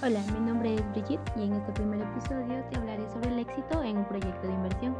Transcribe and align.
Hola, 0.00 0.20
mi 0.32 0.38
nombre 0.38 0.76
es 0.76 0.90
Brigitte 0.92 1.28
y 1.34 1.42
en 1.42 1.54
este 1.54 1.72
primer 1.72 2.00
episodio 2.00 2.62
te 2.70 2.76
hablaré 2.76 3.04
sobre 3.08 3.30
el 3.30 3.40
éxito 3.40 3.82
en 3.82 3.96
un 3.96 4.04
proyecto 4.04 4.46
de 4.46 4.54
inversión. 4.54 4.94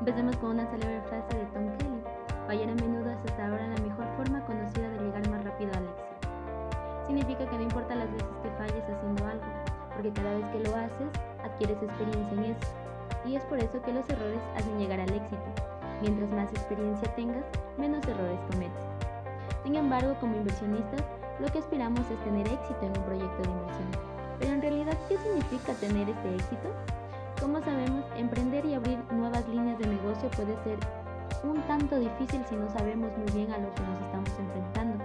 Empecemos 0.00 0.36
con 0.36 0.50
una 0.50 0.70
célebre 0.70 1.00
frase 1.08 1.34
de 1.34 1.46
Tom 1.46 1.66
Kelly. 1.78 2.02
Fallar 2.46 2.68
a 2.68 2.74
menudo 2.74 3.10
es 3.10 3.16
hasta 3.24 3.48
ahora 3.48 3.66
la 3.68 3.80
mejor 3.80 4.04
forma 4.18 4.44
conocida 4.44 4.86
de 4.90 5.00
llegar 5.00 5.26
más 5.30 5.42
rápido 5.42 5.72
al 5.72 5.84
éxito. 5.84 7.06
Significa 7.06 7.48
que 7.48 7.56
no 7.56 7.62
importa 7.62 7.94
las 7.94 8.12
veces 8.12 8.36
que 8.42 8.50
falles 8.50 8.84
haciendo 8.84 9.24
algo, 9.24 9.46
porque 9.94 10.12
cada 10.12 10.34
vez 10.36 10.44
que 10.52 10.60
lo 10.60 10.76
haces 10.76 11.10
adquieres 11.42 11.82
experiencia 11.82 12.36
en 12.36 12.44
eso. 12.44 12.68
Y 13.24 13.36
es 13.36 13.44
por 13.44 13.60
eso 13.60 13.80
que 13.80 13.94
los 13.94 14.06
errores 14.10 14.42
hacen 14.54 14.78
llegar 14.78 15.00
al 15.00 15.10
éxito. 15.10 15.48
Mientras 16.02 16.28
más 16.32 16.52
experiencia 16.52 17.08
tengas, 17.16 17.46
menos 17.78 18.06
errores 18.06 18.40
cometes. 18.50 18.84
Sin 19.64 19.74
embargo, 19.74 20.14
como 20.20 20.36
inversionistas, 20.36 21.00
lo 21.40 21.48
que 21.48 21.58
aspiramos 21.58 22.00
es 22.10 22.24
tener 22.24 22.46
éxito 22.46 22.80
en 22.82 22.96
un 22.96 23.04
proyecto 23.04 23.42
de 23.42 23.50
inversión. 23.50 23.88
Pero 24.38 24.52
en 24.52 24.62
realidad, 24.62 24.98
¿qué 25.08 25.16
significa 25.18 25.72
tener 25.74 26.08
este 26.08 26.34
éxito? 26.34 26.68
Como 27.40 27.60
sabemos, 27.60 28.04
emprender 28.16 28.64
y 28.64 28.74
abrir 28.74 28.98
nuevas 29.10 29.46
líneas 29.48 29.78
de 29.78 29.86
negocio 29.86 30.28
puede 30.30 30.54
ser 30.64 30.78
un 31.44 31.60
tanto 31.62 31.98
difícil 31.98 32.44
si 32.48 32.54
no 32.54 32.68
sabemos 32.70 33.10
muy 33.16 33.32
bien 33.32 33.50
a 33.50 33.58
lo 33.58 33.74
que 33.74 33.82
nos 33.82 34.00
estamos 34.00 34.30
enfrentando. 34.38 35.04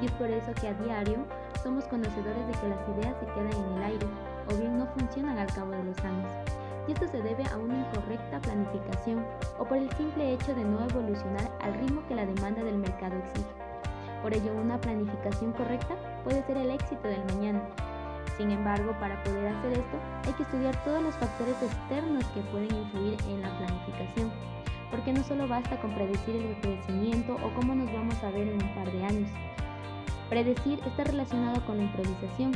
Y 0.00 0.06
es 0.06 0.12
por 0.12 0.30
eso 0.30 0.52
que 0.60 0.68
a 0.68 0.74
diario 0.74 1.18
somos 1.62 1.84
conocedores 1.84 2.46
de 2.46 2.52
que 2.52 2.68
las 2.68 2.88
ideas 2.88 3.16
se 3.20 3.26
quedan 3.26 3.52
en 3.52 3.76
el 3.76 3.82
aire 3.82 4.06
o 4.50 4.56
bien 4.56 4.78
no 4.78 4.86
funcionan 4.86 5.38
al 5.38 5.52
cabo 5.52 5.72
de 5.72 5.84
los 5.84 5.98
años. 6.00 6.32
Y 6.88 6.92
esto 6.92 7.08
se 7.08 7.20
debe 7.20 7.44
a 7.44 7.58
una 7.58 7.78
incorrecta 7.78 8.40
planificación 8.40 9.24
o 9.58 9.64
por 9.64 9.76
el 9.76 9.90
simple 9.96 10.32
hecho 10.32 10.54
de 10.54 10.64
no 10.64 10.84
evolucionar 10.84 11.50
al 11.60 11.74
ritmo 11.74 12.06
que 12.06 12.14
la 12.14 12.26
demanda 12.26 12.62
del 12.62 12.78
mercado 12.78 13.16
exige. 13.16 13.65
Por 14.26 14.34
ello, 14.34 14.56
una 14.60 14.80
planificación 14.80 15.52
correcta 15.52 15.94
puede 16.24 16.44
ser 16.46 16.56
el 16.56 16.72
éxito 16.72 17.06
del 17.06 17.24
mañana. 17.26 17.62
Sin 18.36 18.50
embargo, 18.50 18.90
para 18.98 19.22
poder 19.22 19.46
hacer 19.46 19.74
esto, 19.74 19.98
hay 20.26 20.32
que 20.32 20.42
estudiar 20.42 20.74
todos 20.82 21.00
los 21.00 21.14
factores 21.14 21.54
externos 21.62 22.24
que 22.34 22.40
pueden 22.50 22.74
influir 22.74 23.16
en 23.28 23.40
la 23.40 23.56
planificación, 23.56 24.32
porque 24.90 25.12
no 25.12 25.22
solo 25.22 25.46
basta 25.46 25.80
con 25.80 25.94
predecir 25.94 26.34
el 26.34 26.60
crecimiento 26.60 27.36
o 27.36 27.54
cómo 27.54 27.76
nos 27.76 27.86
vamos 27.92 28.20
a 28.24 28.32
ver 28.32 28.48
en 28.48 28.60
un 28.60 28.74
par 28.74 28.90
de 28.90 29.04
años. 29.04 29.30
Predecir 30.28 30.80
está 30.84 31.04
relacionado 31.04 31.64
con 31.64 31.76
la 31.76 31.84
improvisación, 31.84 32.50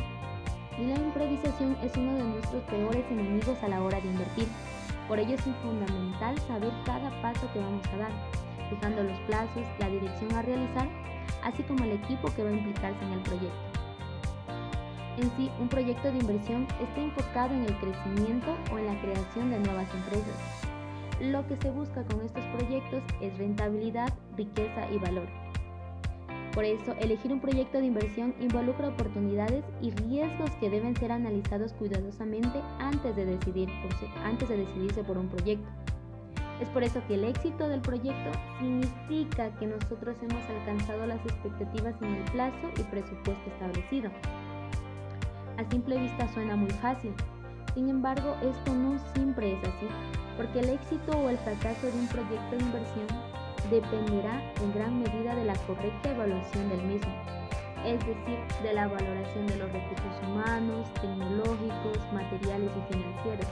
y 0.76 0.86
la 0.86 0.96
improvisación 0.96 1.76
es 1.84 1.96
uno 1.96 2.16
de 2.16 2.24
nuestros 2.24 2.64
peores 2.64 3.04
enemigos 3.12 3.62
a 3.62 3.68
la 3.68 3.80
hora 3.80 4.00
de 4.00 4.08
invertir. 4.08 4.48
Por 5.06 5.20
ello 5.20 5.36
es 5.36 5.42
fundamental 5.62 6.36
saber 6.48 6.72
cada 6.84 7.10
paso 7.22 7.48
que 7.52 7.60
vamos 7.60 7.86
a 7.94 7.96
dar, 7.96 8.10
fijando 8.70 9.04
los 9.04 9.20
plazos, 9.20 9.62
la 9.78 9.88
dirección 9.88 10.34
a 10.34 10.42
realizar 10.42 10.88
así 11.42 11.62
como 11.64 11.84
el 11.84 11.92
equipo 11.92 12.32
que 12.34 12.42
va 12.42 12.50
a 12.50 12.52
implicarse 12.52 13.04
en 13.04 13.12
el 13.12 13.20
proyecto. 13.20 13.70
En 15.16 15.30
sí, 15.36 15.50
un 15.60 15.68
proyecto 15.68 16.10
de 16.10 16.18
inversión 16.18 16.66
está 16.80 17.00
enfocado 17.00 17.54
en 17.54 17.64
el 17.64 17.76
crecimiento 17.78 18.56
o 18.72 18.78
en 18.78 18.86
la 18.86 19.00
creación 19.00 19.50
de 19.50 19.58
nuevas 19.60 19.92
empresas. 19.94 20.66
Lo 21.20 21.46
que 21.46 21.56
se 21.56 21.70
busca 21.70 22.04
con 22.04 22.22
estos 22.22 22.44
proyectos 22.56 23.02
es 23.20 23.36
rentabilidad, 23.36 24.12
riqueza 24.36 24.90
y 24.90 24.98
valor. 24.98 25.28
Por 26.54 26.64
eso, 26.64 26.94
elegir 26.98 27.32
un 27.32 27.40
proyecto 27.40 27.78
de 27.78 27.86
inversión 27.86 28.34
involucra 28.40 28.88
oportunidades 28.88 29.64
y 29.80 29.90
riesgos 29.90 30.50
que 30.52 30.70
deben 30.70 30.96
ser 30.96 31.12
analizados 31.12 31.72
cuidadosamente 31.74 32.60
antes 32.78 33.14
de, 33.14 33.24
decidirse 33.24 35.04
por 35.04 35.18
un 35.18 35.28
proyecto. 35.28 35.68
Es 36.60 36.68
por 36.68 36.84
eso 36.84 37.00
que 37.08 37.14
el 37.14 37.24
éxito 37.24 37.68
del 37.68 37.80
proyecto 37.80 38.30
significa 38.58 39.50
que 39.56 39.66
nosotros 39.66 40.16
hemos 40.22 40.44
alcanzado 40.44 41.06
las 41.06 41.20
expectativas 41.24 41.94
en 42.02 42.14
el 42.16 42.24
plazo 42.32 42.68
y 42.76 42.82
presupuesto 42.82 43.50
establecido. 43.50 44.10
A 45.56 45.70
simple 45.70 45.98
vista 45.98 46.28
suena 46.34 46.56
muy 46.56 46.70
fácil, 46.70 47.12
sin 47.74 47.88
embargo 47.88 48.36
esto 48.42 48.74
no 48.74 48.98
siempre 49.14 49.52
es 49.52 49.58
así, 49.60 49.86
porque 50.36 50.60
el 50.60 50.70
éxito 50.70 51.12
o 51.12 51.28
el 51.30 51.38
fracaso 51.38 51.86
de 51.86 51.98
un 51.98 52.08
proyecto 52.08 52.56
de 52.56 52.62
inversión 52.62 53.06
dependerá 53.70 54.40
en 54.62 54.72
gran 54.74 55.00
medida 55.00 55.34
de 55.34 55.44
la 55.44 55.54
correcta 55.66 56.10
evaluación 56.10 56.68
del 56.68 56.82
mismo, 56.82 57.12
es 57.86 57.98
decir, 58.00 58.38
de 58.62 58.74
la 58.74 58.86
valoración 58.86 59.46
de 59.46 59.56
los 59.56 59.72
recursos 59.72 60.28
humanos, 60.28 60.92
tecnológicos, 60.94 62.12
materiales 62.12 62.70
y 62.76 62.92
financieros 62.92 63.46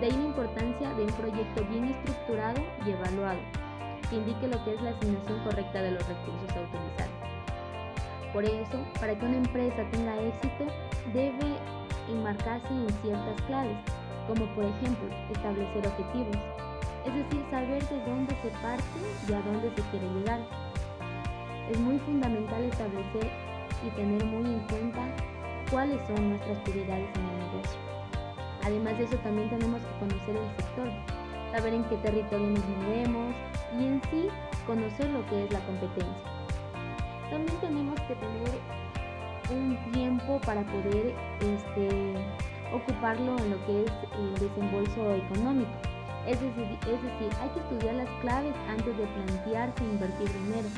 de 0.00 0.06
ahí 0.06 0.12
la 0.12 0.24
importancia 0.24 0.94
de 0.94 1.04
un 1.04 1.12
proyecto 1.12 1.64
bien 1.66 1.84
estructurado 1.84 2.62
y 2.86 2.90
evaluado, 2.90 3.38
que 4.08 4.16
indique 4.16 4.48
lo 4.48 4.64
que 4.64 4.74
es 4.74 4.80
la 4.80 4.90
asignación 4.90 5.44
correcta 5.44 5.82
de 5.82 5.90
los 5.90 6.08
recursos 6.08 6.56
a 6.56 6.60
utilizar. 6.60 7.08
Por 8.32 8.44
eso, 8.44 8.78
para 8.98 9.18
que 9.18 9.26
una 9.26 9.36
empresa 9.36 9.84
tenga 9.90 10.16
éxito, 10.22 10.64
debe 11.12 11.56
enmarcarse 12.08 12.68
en 12.68 12.88
ciertas 13.02 13.42
claves, 13.42 13.76
como 14.26 14.46
por 14.54 14.64
ejemplo 14.64 15.08
establecer 15.32 15.86
objetivos, 15.86 16.36
es 17.04 17.14
decir, 17.14 17.44
saber 17.50 17.86
de 17.88 18.00
dónde 18.04 18.34
se 18.42 18.48
parte 18.62 18.84
y 19.28 19.32
a 19.32 19.42
dónde 19.42 19.70
se 19.76 19.82
quiere 19.90 20.08
llegar. 20.14 20.40
Es 21.70 21.78
muy 21.78 21.98
fundamental 21.98 22.64
establecer 22.64 23.30
y 23.86 23.90
tener 23.90 24.24
muy 24.24 24.46
en 24.46 24.60
cuenta 24.60 25.02
cuáles 25.70 26.00
son 26.06 26.30
nuestras 26.30 26.58
prioridades 26.60 27.08
en 27.16 27.22
el 27.22 27.38
negocio. 27.38 27.89
Además 28.70 28.98
de 28.98 29.04
eso 29.04 29.16
también 29.16 29.50
tenemos 29.50 29.82
que 29.82 29.98
conocer 29.98 30.36
el 30.36 30.56
sector, 30.56 30.88
saber 31.50 31.74
en 31.74 31.82
qué 31.88 31.96
territorio 31.96 32.50
nos 32.50 32.68
movemos 32.68 33.34
y 33.76 33.84
en 33.84 34.00
sí 34.04 34.28
conocer 34.64 35.10
lo 35.10 35.26
que 35.26 35.44
es 35.44 35.52
la 35.52 35.58
competencia. 35.66 36.30
También 37.30 37.58
tenemos 37.60 38.00
que 38.02 38.14
tener 38.14 38.60
un 39.50 39.92
tiempo 39.92 40.40
para 40.46 40.64
poder 40.66 41.16
este, 41.40 42.14
ocuparlo 42.72 43.36
en 43.38 43.50
lo 43.50 43.66
que 43.66 43.82
es 43.86 43.92
el 44.16 44.34
desembolso 44.34 45.14
económico. 45.16 45.72
Es 46.28 46.40
decir, 46.40 46.78
es 46.82 47.02
decir, 47.02 47.28
hay 47.40 47.48
que 47.48 47.58
estudiar 47.58 47.96
las 47.96 48.20
claves 48.20 48.54
antes 48.68 48.96
de 48.96 49.04
plantearse 49.04 49.82
invertir 49.82 50.28
dinero, 50.44 50.68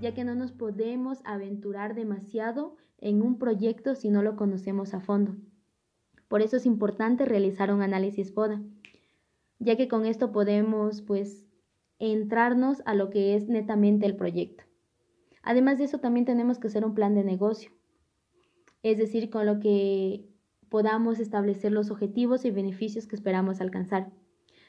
ya 0.00 0.12
que 0.14 0.24
no 0.24 0.34
nos 0.34 0.50
podemos 0.50 1.20
aventurar 1.24 1.94
demasiado 1.94 2.74
en 2.98 3.22
un 3.22 3.38
proyecto 3.38 3.94
si 3.94 4.10
no 4.10 4.20
lo 4.24 4.34
conocemos 4.34 4.94
a 4.94 5.00
fondo. 5.00 5.36
Por 6.28 6.42
eso 6.42 6.56
es 6.56 6.66
importante 6.66 7.24
realizar 7.24 7.72
un 7.72 7.82
análisis 7.82 8.32
FODA, 8.32 8.62
ya 9.58 9.76
que 9.76 9.88
con 9.88 10.06
esto 10.06 10.32
podemos 10.32 11.02
pues 11.02 11.44
entrarnos 11.98 12.82
a 12.86 12.94
lo 12.94 13.10
que 13.10 13.36
es 13.36 13.48
netamente 13.48 14.06
el 14.06 14.16
proyecto. 14.16 14.64
Además 15.42 15.78
de 15.78 15.84
eso 15.84 15.98
también 15.98 16.24
tenemos 16.24 16.58
que 16.58 16.68
hacer 16.68 16.84
un 16.84 16.94
plan 16.94 17.14
de 17.14 17.24
negocio, 17.24 17.70
es 18.82 18.98
decir, 18.98 19.30
con 19.30 19.46
lo 19.46 19.60
que 19.60 20.26
podamos 20.68 21.20
establecer 21.20 21.72
los 21.72 21.90
objetivos 21.90 22.44
y 22.44 22.50
beneficios 22.50 23.06
que 23.06 23.16
esperamos 23.16 23.60
alcanzar. 23.60 24.10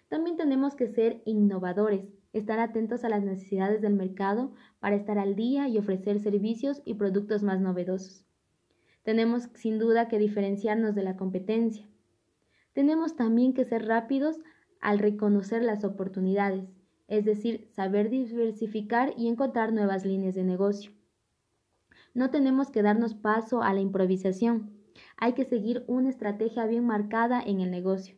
También 0.08 0.38
tenemos 0.38 0.76
que 0.76 0.88
ser 0.88 1.22
innovadores, 1.26 2.14
estar 2.32 2.60
atentos 2.60 3.04
a 3.04 3.10
las 3.10 3.24
necesidades 3.24 3.82
del 3.82 3.96
mercado 3.96 4.54
para 4.80 4.96
estar 4.96 5.18
al 5.18 5.36
día 5.36 5.68
y 5.68 5.78
ofrecer 5.78 6.20
servicios 6.20 6.82
y 6.86 6.94
productos 6.94 7.42
más 7.42 7.60
novedosos. 7.60 8.26
Tenemos 9.06 9.50
sin 9.54 9.78
duda 9.78 10.08
que 10.08 10.18
diferenciarnos 10.18 10.96
de 10.96 11.04
la 11.04 11.16
competencia. 11.16 11.88
Tenemos 12.74 13.16
también 13.16 13.54
que 13.54 13.64
ser 13.64 13.86
rápidos 13.86 14.38
al 14.82 14.98
reconocer 14.98 15.62
las 15.62 15.84
oportunidades, 15.84 16.66
es 17.08 17.24
decir, 17.24 17.70
saber 17.76 18.10
diversificar 18.10 19.14
y 19.16 19.28
encontrar 19.28 19.74
nuevas 19.74 20.06
líneas 20.06 20.34
de 20.34 20.44
negocio. 20.44 20.92
No 22.16 22.32
tenemos 22.32 22.72
que 22.72 22.82
darnos 22.82 23.14
paso 23.14 23.62
a 23.62 23.76
la 23.76 23.80
improvisación, 23.80 24.72
hay 25.18 25.34
que 25.34 25.46
seguir 25.46 25.84
una 25.86 26.10
estrategia 26.10 26.66
bien 26.66 26.84
marcada 26.88 27.44
en 27.46 27.62
el 27.62 27.70
negocio. 27.70 28.16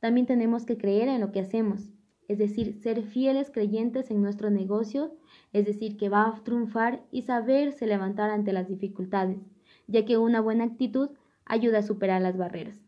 También 0.00 0.24
tenemos 0.24 0.64
que 0.64 0.78
creer 0.78 1.08
en 1.08 1.20
lo 1.20 1.32
que 1.32 1.40
hacemos, 1.40 1.90
es 2.28 2.38
decir, 2.38 2.80
ser 2.80 3.02
fieles 3.02 3.50
creyentes 3.50 4.10
en 4.10 4.22
nuestro 4.22 4.48
negocio, 4.48 5.14
es 5.52 5.66
decir, 5.66 5.98
que 5.98 6.08
va 6.08 6.28
a 6.28 6.44
triunfar 6.44 7.04
y 7.10 7.22
saberse 7.22 7.86
levantar 7.86 8.30
ante 8.30 8.54
las 8.54 8.68
dificultades 8.68 9.38
ya 9.88 10.04
que 10.04 10.16
una 10.16 10.40
buena 10.40 10.64
actitud 10.64 11.10
ayuda 11.44 11.78
a 11.78 11.82
superar 11.82 12.22
las 12.22 12.36
barreras. 12.36 12.80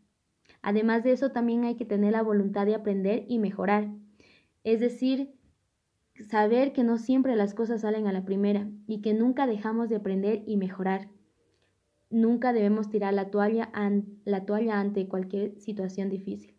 Además 0.61 1.03
de 1.03 1.11
eso, 1.11 1.31
también 1.31 1.65
hay 1.65 1.75
que 1.75 1.85
tener 1.85 2.13
la 2.13 2.21
voluntad 2.21 2.65
de 2.65 2.75
aprender 2.75 3.25
y 3.27 3.39
mejorar. 3.39 3.89
Es 4.63 4.79
decir, 4.79 5.33
saber 6.29 6.71
que 6.71 6.83
no 6.83 6.97
siempre 6.97 7.35
las 7.35 7.53
cosas 7.53 7.81
salen 7.81 8.07
a 8.07 8.13
la 8.13 8.23
primera 8.23 8.69
y 8.87 9.01
que 9.01 9.13
nunca 9.13 9.47
dejamos 9.47 9.89
de 9.89 9.95
aprender 9.95 10.43
y 10.45 10.57
mejorar. 10.57 11.09
Nunca 12.09 12.53
debemos 12.53 12.89
tirar 12.89 13.13
la 13.13 13.31
toalla, 13.31 13.71
la 14.25 14.45
toalla 14.45 14.79
ante 14.79 15.07
cualquier 15.07 15.59
situación 15.59 16.09
difícil. 16.09 16.55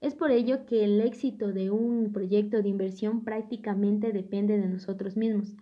Es 0.00 0.14
por 0.14 0.30
ello 0.30 0.66
que 0.66 0.84
el 0.84 1.00
éxito 1.00 1.52
de 1.52 1.70
un 1.70 2.12
proyecto 2.12 2.62
de 2.62 2.68
inversión 2.68 3.24
prácticamente 3.24 4.12
depende 4.12 4.58
de 4.58 4.68
nosotros 4.68 5.16
mismos. 5.16 5.56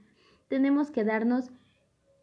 Tenemos 0.49 0.90
que 0.90 1.05
darnos 1.05 1.50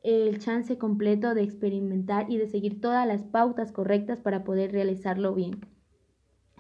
el 0.08 0.40
chance 0.40 0.78
completo 0.78 1.34
de 1.34 1.44
experimentar 1.44 2.32
y 2.32 2.38
de 2.38 2.48
seguir 2.48 2.80
todas 2.80 3.06
las 3.06 3.24
pautas 3.24 3.74
correctas 3.74 4.22
para 4.22 4.46
poder 4.46 4.72
realizarlo 4.72 5.36
bien, 5.36 5.60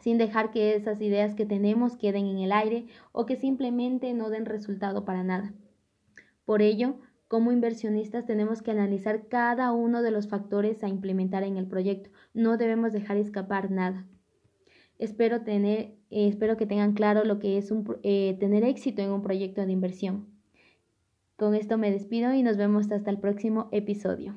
sin 0.02 0.18
dejar 0.18 0.52
que 0.52 0.76
esas 0.76 1.00
ideas 1.00 1.34
que 1.34 1.46
tenemos 1.46 1.96
queden 1.96 2.26
en 2.26 2.40
el 2.40 2.52
aire 2.52 2.88
o 3.14 3.26
que 3.26 3.38
simplemente 3.38 4.14
no 4.14 4.30
den 4.30 4.46
resultado 4.46 5.06
para 5.06 5.24
nada. 5.24 5.54
Por 6.44 6.62
ello, 6.62 6.96
como 7.30 7.54
inversionistas 7.54 8.26
tenemos 8.26 8.62
que 8.62 8.72
analizar 8.72 9.30
cada 9.30 9.72
uno 9.72 10.02
de 10.02 10.12
los 10.12 10.28
factores 10.28 10.84
a 10.84 10.90
implementar 10.90 11.44
en 11.44 11.56
el 11.56 11.68
proyecto. 11.68 12.10
No 12.34 12.58
debemos 12.58 12.92
dejar 12.92 13.16
escapar 13.16 13.72
nada. 13.72 14.06
Espero, 15.00 15.44
tener, 15.44 15.96
eh, 16.10 16.28
espero 16.28 16.58
que 16.58 16.66
tengan 16.66 16.92
claro 16.92 17.24
lo 17.24 17.40
que 17.40 17.58
es 17.58 17.72
un, 17.72 17.98
eh, 18.04 18.36
tener 18.42 18.66
éxito 18.66 19.02
en 19.02 19.12
un 19.12 19.22
proyecto 19.22 19.66
de 19.66 19.72
inversión. 19.72 20.37
Con 21.38 21.54
esto 21.54 21.78
me 21.78 21.92
despido 21.92 22.34
y 22.34 22.42
nos 22.42 22.58
vemos 22.58 22.92
hasta 22.92 23.12
el 23.12 23.20
próximo 23.20 23.70
episodio. 23.72 24.36